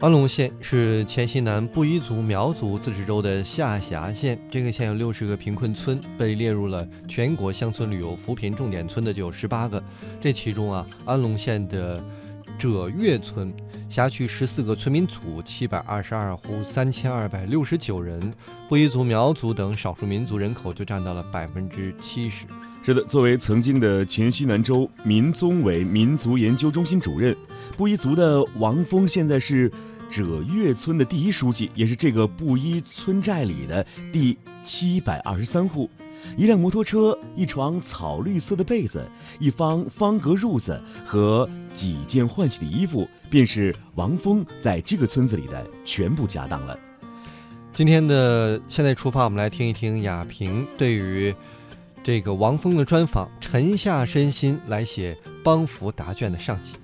[0.00, 4.40] 安龙县是黔西南布依族苗族自治州的下辖县。
[4.50, 9.82] 这个县有六十个贫困村，被列入了全国乡村旅游扶贫重点村的就有十八个。
[10.18, 12.02] 这其中啊，安龙县的
[12.58, 13.52] 者岳村
[13.90, 18.32] 辖区十四个村民组，七百二十二户，三千二百六十九人，
[18.70, 22.46] 布依族、苗族等少数民族人口就占到了百分之七十。
[22.82, 27.36] 是的，作为曾经的黔西南州民宗委民族研究中心主任，
[27.76, 29.70] 布依族的王峰现在是。
[30.10, 35.88] 者岳村的第一书记，也是这个布依村寨里的第七百二十三户。
[36.36, 39.02] 一辆摩托车、一床草绿色的被子、
[39.38, 46.78] 一方方格褥子和几件换洗的衣服，便是王峰在这个村子里的全部家当了。
[47.72, 51.34] 今天的现在出发，我们来听一听亚平对于
[52.04, 56.74] 这个王峰的专访，沉下身心来写帮扶答卷的上集。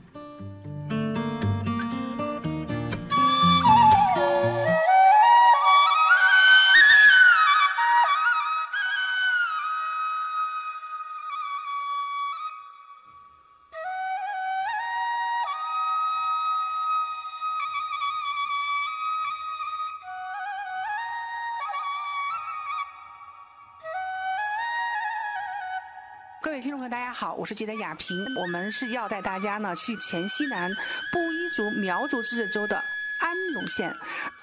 [26.46, 28.24] 各位听众朋友，大家好，我是记者亚平。
[28.36, 30.70] 我们是要带大家呢去黔西南
[31.10, 32.76] 布依族苗族自治州的
[33.20, 33.92] 安龙县。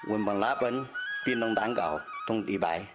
[0.08, 0.86] 文本拉本
[1.24, 2.86] 并龙胆稿东李白。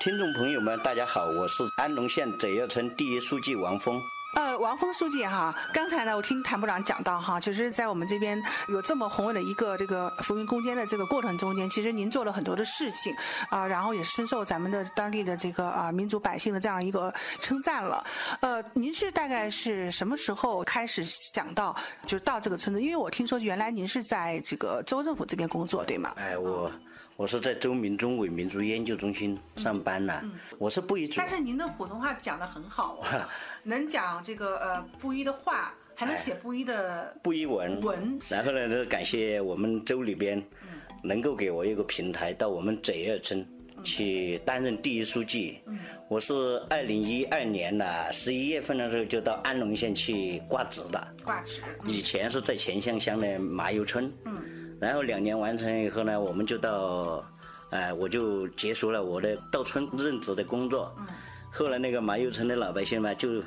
[0.00, 4.02] 听众朋友们，大家好，我是安龙县折腰村第一书记王峰。
[4.36, 13.16] 呃，王峰书记哈，刚才呢，我听谭部长讲到哈，就是在我们这边有这么宏伟的一个这个扶贫攻坚的这个过程中间，其实您做了很多的事情
[13.48, 18.04] 啊，然后也深受咱们的当地的这个啊民族百姓的这样一个称赞了。
[18.40, 22.82] 呃，您是大概是什么时候开始想到就是到这个村子？
[22.82, 26.12] 因为我听说原来您是在这个州政府这边工作，对吗？
[26.16, 26.70] 哎，我。
[27.16, 30.22] 我是在周民中委民族研究中心上班呢，
[30.58, 31.14] 我是布依族。
[31.16, 33.26] 但是您的普通话讲得很好啊，
[33.64, 37.80] 能讲这个呃布依的话，还能写布依的布依文。
[37.80, 38.18] 文。
[38.28, 40.42] 然后呢，就感谢我们州里边，
[41.02, 43.44] 能够给我一个平台，到我们者岳村
[43.82, 45.58] 去担任第一书记。
[46.08, 46.34] 我是
[46.68, 51.08] 二零一二年呢十一月份的时候就到安龙县去挂职的。
[51.24, 51.62] 挂职。
[51.86, 54.12] 以前是在钱乡乡的麻油村。
[54.26, 54.55] 嗯。
[54.80, 57.24] 然后两年完成以后呢，我们就到，
[57.70, 60.94] 哎，我就结束了我的到村任职的工作。
[60.98, 61.06] 嗯。
[61.50, 63.42] 后来那个麻油村的老百姓嘛，就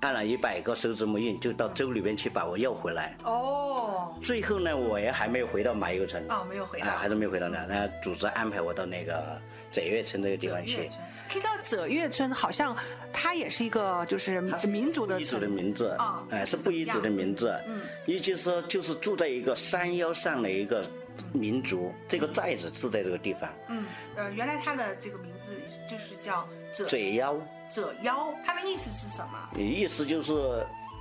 [0.00, 3.16] 按了一百个手指模印，就到州里边去把我要回来。
[3.24, 4.14] 哦。
[4.22, 6.24] 最后呢，我也还没有回到麻油村。
[6.30, 6.86] 哦，没有回来。
[6.86, 9.38] 啊，还是没有回到那，然后组织安排我到那个
[9.72, 10.88] 者月村这个地方去。
[11.28, 12.76] 听到者月村，好像
[13.12, 15.16] 它也是一个就是民族的。
[15.16, 15.88] 布依族的名字。
[15.98, 16.22] 啊。
[16.30, 17.58] 哎，是布依族的名字。
[17.66, 17.80] 嗯。
[18.06, 20.84] 也就是说，就是住在一个山腰上的一个
[21.32, 23.52] 民族，这个寨子住在这个地方。
[23.68, 25.56] 嗯，呃，原来它的这个名字
[25.88, 27.40] 就是叫者者腰。
[27.70, 29.58] 者腰，它的意思是什么？
[29.58, 30.32] 意思就是。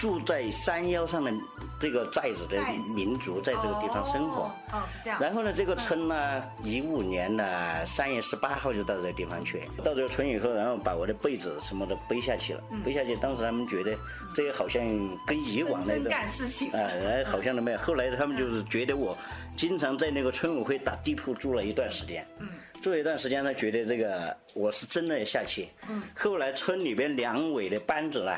[0.02, 1.32] 住在山腰上的
[1.80, 2.60] 这个寨子的
[2.96, 4.52] 民族，在这个地方生活。
[4.72, 5.22] 哦，是这样。
[5.22, 9.62] 然后呢，这个村呢，一五年呢三月十八号就到这个地方去。
[9.84, 12.64] 到这个村以后，然后把我的被子什么的背下去了。
[12.84, 13.96] 背下去，当时他们觉得
[14.34, 14.84] 这个好像
[15.28, 16.72] 跟以往那种干事情。
[16.72, 17.78] 哎，好像都没有。
[17.78, 19.16] 后来他们就是觉得我
[19.56, 22.26] 经常在那个村委会打地铺住了一段时间。
[22.40, 22.48] 嗯。
[22.82, 25.70] 住了一段时间呢，觉得这个我是真的要下去。
[25.88, 26.02] 嗯。
[26.18, 28.36] 后来村里边两委的班子呢。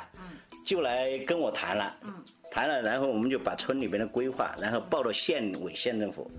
[0.66, 2.14] 就来跟我谈了，嗯
[2.52, 6.30] 谈了，然后我们就把村里边的规划，然后报到县委县政府。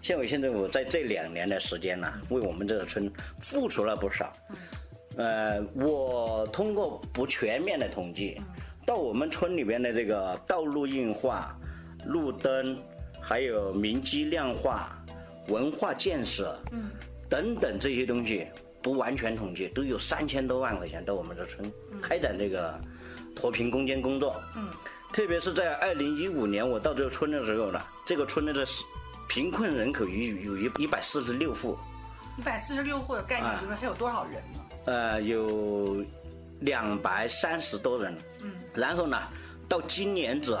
[0.00, 4.32] 县委县政府在这两年的时间呢，为我们这个村付出了不少。
[5.16, 8.40] 呃，我通过不全面的统计，
[8.86, 11.58] 到我们村里边的这个道路硬化、
[12.06, 12.78] 路灯，
[13.20, 14.96] 还有民居亮化、
[15.48, 16.56] 文化建设，
[17.28, 18.46] 等等这些东西，
[18.80, 22.80] 不完全统计，都有三千多万块钱到我们这村开展这个。
[23.38, 24.68] 脱贫攻坚工作，嗯，
[25.12, 28.66] 特别是在二零一五年我到这个村的时候呢，这个村的这
[29.28, 31.78] 贫困人口有有一一百四十六户，
[32.36, 34.58] 一百四十六户的概念就是它有多少人呢？
[34.86, 36.04] 呃，有
[36.60, 39.16] 两百三十多人，嗯，然后呢，
[39.68, 40.58] 到今年止，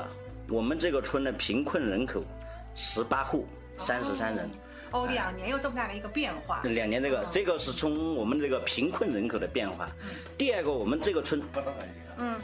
[0.48, 2.22] 我们这个村的贫困人口
[2.76, 3.46] 十八户，
[3.78, 4.48] 三十三人。
[4.48, 4.67] 哦，
[5.08, 6.60] 两年又这么大的一个变化。
[6.64, 9.88] 两年这个，这个是从我们这个贫困人口的变化。
[10.36, 11.42] 第二个，我们这个村，
[12.16, 12.40] 嗯。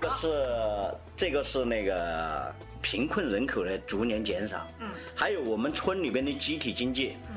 [0.00, 7.34] 这是这个是那个贫困人口的逐年减少，嗯，还有我们村里边的集体经济，嗯，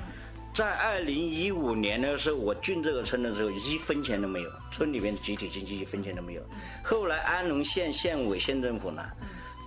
[0.53, 6.41] 在二零一五年的时候，我进这个村的时候一分钱都没有，村里边的集体经济一分钱都没有。
[6.83, 9.01] 后来安龙县县委县政府呢，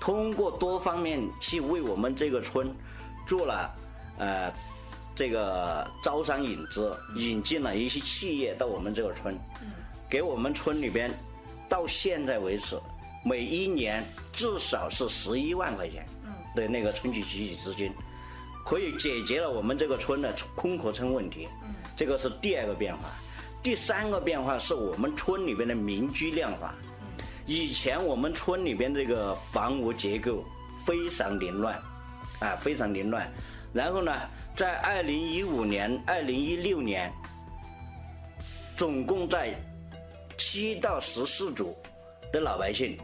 [0.01, 2.73] 通过多方面去为我们这个村
[3.27, 3.75] 做了
[4.19, 4.53] 呃，
[5.15, 9.37] 这个招商引资，引进了一些企业到我们这个村，
[10.11, 11.11] 给我们村里边
[11.69, 12.77] 到现在为止，
[13.25, 16.07] 每一年至少是十一万块钱
[16.55, 17.93] 的那个村级集体资金，
[18.65, 21.49] 可以解决了我们这个村的空壳村问题。
[21.97, 23.09] 这个是第二个变化。
[23.63, 26.75] 第三个变化是我们村里边的民居量化。
[27.47, 30.45] 以前我们村里边这个房屋结构
[30.85, 31.81] 非常凌乱，
[32.41, 33.31] 啊，非常凌乱。
[33.73, 34.13] 然后呢，
[34.57, 37.11] 在二零一五年、二零一六年，
[38.77, 39.55] 总共在
[40.39, 41.77] 七到十四组
[42.33, 42.97] 的老百姓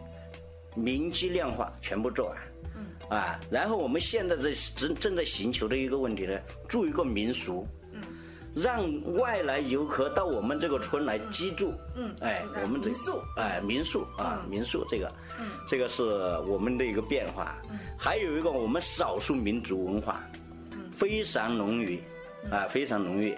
[0.75, 2.39] 民基量化全部做完。
[2.77, 2.87] 嗯。
[3.09, 6.39] 啊，然后我们现在在正正在寻求的一个问题呢，
[6.69, 7.67] 做一个民俗。
[8.53, 15.09] 让外来游客到我们这个村来居住，嗯，哎，我们这民宿，哎，民宿啊，民宿这个，
[15.39, 16.03] 嗯，这个是
[16.49, 20.40] 我们的一个变化，嗯，还有一个我们少数民族文化，嗯，
[21.01, 21.99] 非常浓郁，
[22.51, 23.35] 啊，非常浓郁。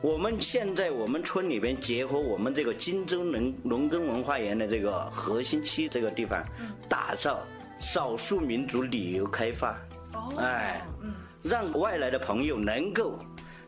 [0.00, 6.42] 我们现在我们村里边结合我们这个荆州农农耕文化园的这个核心区这个地方，
[6.88, 7.38] 打造
[7.80, 9.78] 少数民族旅游开发，
[10.14, 11.12] 哦，哎，嗯，
[11.42, 13.18] 让外来的朋友能够。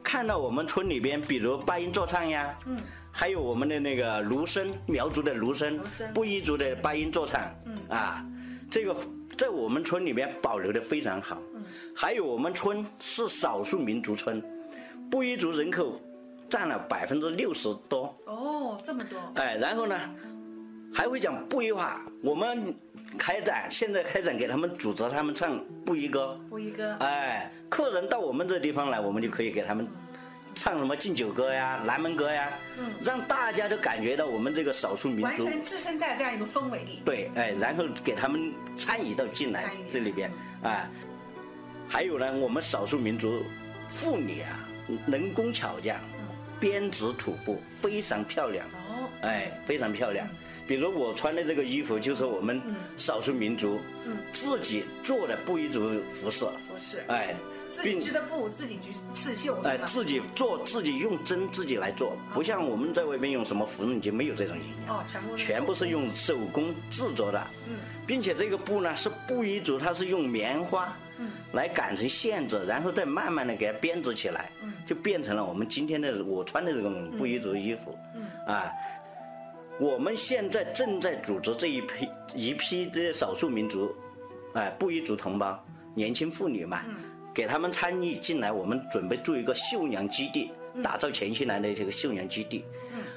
[0.03, 2.79] 看到我们村里边，比如八音坐唱呀，嗯，
[3.11, 5.79] 还有我们的那个芦笙苗族的芦笙，
[6.13, 7.77] 布依族的八音坐唱，嗯。
[7.89, 8.25] 啊，
[8.71, 8.95] 这个
[9.37, 11.41] 在我们村里面保留的非常好。
[11.55, 11.65] 嗯，
[11.95, 14.43] 还有我们村是少数民族村，
[15.11, 16.01] 布依族人口
[16.49, 18.15] 占了百分之六十多。
[18.27, 19.19] 哦，这么多。
[19.35, 19.99] 哎，然后呢，
[20.93, 22.01] 还会讲布依话。
[22.23, 22.75] 我们
[23.19, 26.39] 开展现在开展给他们组织他们唱布依歌。
[26.49, 26.97] 布依歌。
[27.01, 29.87] 哎，客人到我们这地方来，我们就可以给他们。
[30.55, 37.03] 唱什么敬酒歌呀、南门歌呀，嗯，让大家都感觉到我们这个少数民族完全置身在这样一个氛围里。
[37.05, 40.31] 对，哎，然后给他们参与到进来这里边，
[40.63, 40.89] 啊，
[41.89, 43.45] 还有呢，我们少数民族
[43.89, 44.69] 妇女啊，
[45.07, 46.01] 能工巧匠，
[46.61, 48.67] 编织土布非常漂亮。
[48.89, 50.29] 哦，哎，非常漂亮。
[50.67, 52.63] 比如我穿的这个衣服，就是我们
[52.97, 53.81] 少数民族
[54.33, 56.45] 自己做的布依族服饰。
[56.45, 57.35] 服饰，哎。
[57.75, 64.89] 自己织的布自己去刺绣，哎，自己做，自己用针自己来做，不像我们在外面用什么缝纫机，没有这种经验。
[64.89, 67.47] 哦，全部全部是用手工制作的。
[67.67, 67.77] 嗯，
[68.07, 77.99] 并且这个布呢是布依族，它是用棉花，嗯，来擀成线子，然后再慢慢的给它编织起来，嗯，就变成了我们今天的我穿的这种布依族衣服。
[78.15, 78.71] 嗯，啊，
[79.81, 83.93] 我们现在正在组织这一批一批的少数民族，
[84.53, 85.61] 哎，布依族同胞，
[85.95, 86.79] 年轻妇女们。
[87.35, 90.53] 给他们参与进来，我们准备做一个绣娘基地，
[90.83, 92.65] 打造前西南的这个绣娘基地，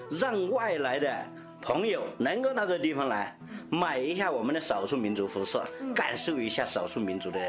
[0.09, 1.15] 让外来的
[1.61, 3.37] 朋友能够到这地方来
[3.69, 5.59] 买一下我们的少数民族服饰，
[5.95, 7.39] 感受一下少数民族的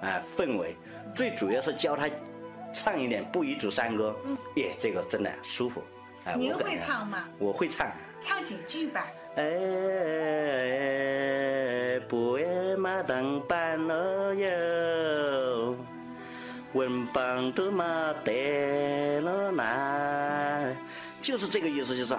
[0.00, 0.74] 啊氛围。
[1.14, 2.08] 最主要是教他
[2.72, 4.16] 唱一点布依族山歌，
[4.54, 5.82] 耶，这个真的舒服。
[6.36, 7.28] 您会唱吗？
[7.38, 7.92] 我会唱。
[8.20, 9.06] 唱几句吧。
[9.36, 9.44] 哎，
[12.08, 14.48] 不夜马当班了哟。
[16.76, 20.76] 文邦的嘛得了难，
[21.22, 22.14] 就是这个意思，就是，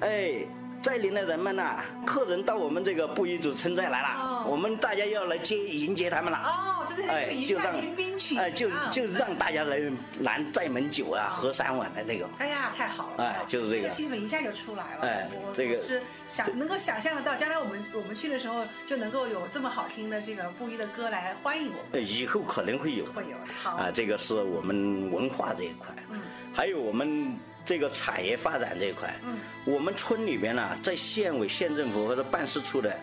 [0.00, 0.46] 哎。
[0.80, 4.08] 这里的人们呐，客人到我们这个布依族村寨来了，
[4.48, 6.38] 我们大家要来接迎接他们了。
[6.38, 7.02] 哦，这是
[7.34, 8.38] 一个迎宾曲。
[8.38, 9.78] 哎，就就让大家来
[10.20, 12.28] 拦寨门酒啊，喝三碗的那个。
[12.38, 13.24] 哎呀，太好了！
[13.24, 15.02] 哎，就是这个气氛一下就出来了。
[15.02, 22.06] 哎，这个是想能够想象得到，将来我们我们去的时候就能够有这么好听的这个布衣的歌来欢迎我们。
[22.06, 23.04] 以后可能会有。
[23.06, 23.36] 会有。
[23.62, 23.72] 好。
[23.72, 25.94] 啊，这个是我们文化这一块。
[26.10, 26.20] 嗯。
[26.54, 27.36] 还有我们。
[27.64, 29.36] 这个产业发展这一块，嗯，
[29.66, 32.98] 我们村里边呢，在县委、县政府或者办事处的，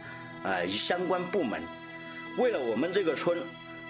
[0.45, 1.61] 啊，相关部门，
[2.37, 3.37] 为了我们这个村，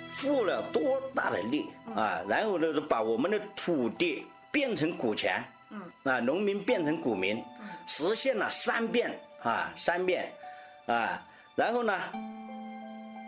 [0.09, 2.23] 付了多大的力啊！
[2.27, 7.43] 然后呢，把我们的土地变成股权，嗯，啊，农民变成股民，
[7.85, 10.31] 实现了三变啊，三变，
[10.85, 11.21] 啊，
[11.55, 11.93] 然后呢，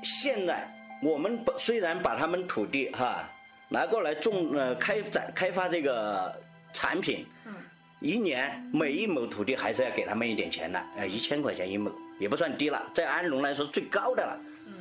[0.04, 0.66] 现在
[1.04, 3.28] 我们虽然把他们土地哈
[3.68, 6.34] 拿过来种呃开展开发这个。
[6.74, 7.56] 产品，嗯，
[8.02, 14.40] 一年每一亩土地还是要给他们一点钱的，呃，一千块钱一亩也不算低了，在安龙来说最高的了。
[14.66, 14.74] 嗯，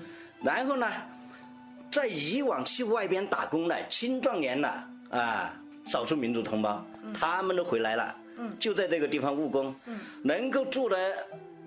[0.42, 0.86] 然后呢，
[1.90, 4.68] 在以往去外边打工的青壮年的
[5.10, 5.54] 啊，
[5.86, 6.84] 少数民族同胞，
[7.18, 10.96] 他们都回来了，嗯，就在这个地方务工，嗯，能够做得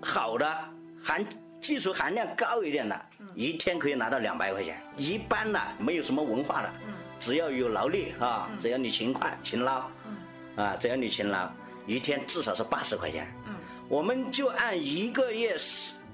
[0.00, 0.58] 好的，
[1.02, 1.24] 含
[1.60, 3.00] 技术含量高一点的，
[3.34, 4.80] 一天可以拿到两百块钱。
[4.96, 9.82] 一般的没有什么文化的，嗯，只要有劳力啊，只要你勤快勤劳。
[10.56, 11.48] 啊，只要你勤劳，
[11.86, 13.26] 一天至少是八十块钱。
[13.46, 13.54] 嗯，
[13.90, 15.56] 我们就按一个月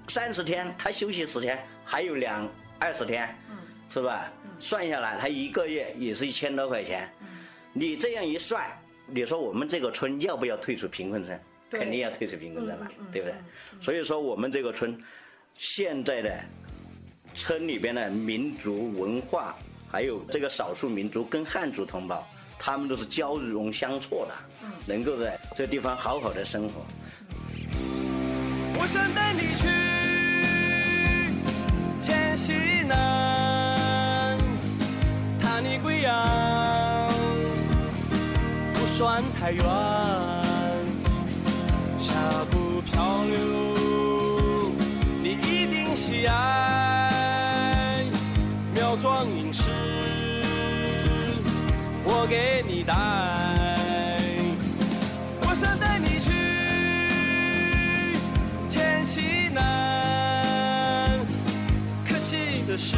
[0.08, 3.28] 三十天，他休息十天，还有两二十天。
[3.50, 3.56] 嗯，
[3.90, 4.32] 是吧？
[4.58, 7.06] 算下来，他一个月也是一千多块钱。
[7.74, 8.66] 你这样一算，
[9.06, 11.38] 你说我们这个村要不要退出贫困村？
[11.68, 13.34] 肯定要退出贫困村了，对不对？
[13.82, 14.98] 所以说，我们这个村
[15.58, 16.34] 现在的
[17.34, 19.54] 村里边的民族文化，
[19.86, 22.26] 还有这个少数民族跟汉族同胞，
[22.58, 24.34] 他们都是交融相错的，
[24.86, 26.80] 能够在这地方好好的生活。
[28.86, 29.66] 想带你去
[31.98, 32.52] 黔西
[32.86, 34.38] 南，
[35.42, 37.10] 踏你贵阳，
[38.72, 39.64] 不算太远。
[41.98, 42.14] 峡
[42.52, 44.72] 谷漂流，
[45.20, 48.04] 你一定喜爱。
[48.72, 49.64] 苗壮饮食，
[52.04, 53.55] 我给你带。
[62.76, 62.94] 的是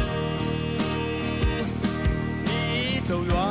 [2.43, 3.48] 你已走远，